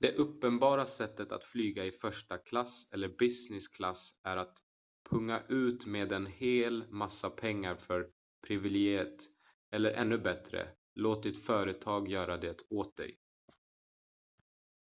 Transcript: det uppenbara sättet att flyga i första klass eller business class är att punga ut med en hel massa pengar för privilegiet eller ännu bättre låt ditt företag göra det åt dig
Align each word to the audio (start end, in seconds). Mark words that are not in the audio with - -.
det 0.00 0.12
uppenbara 0.18 0.86
sättet 0.86 1.32
att 1.32 1.44
flyga 1.44 1.84
i 1.84 1.90
första 1.90 2.38
klass 2.38 2.88
eller 2.92 3.08
business 3.18 3.68
class 3.68 4.20
är 4.24 4.36
att 4.36 4.58
punga 5.10 5.42
ut 5.48 5.86
med 5.86 6.12
en 6.12 6.26
hel 6.26 6.88
massa 6.92 7.30
pengar 7.30 7.76
för 7.76 8.08
privilegiet 8.46 9.16
eller 9.72 9.90
ännu 9.92 10.18
bättre 10.18 10.68
låt 10.94 11.22
ditt 11.22 11.44
företag 11.46 12.08
göra 12.08 12.36
det 12.36 12.56
åt 12.70 12.96
dig 12.96 13.18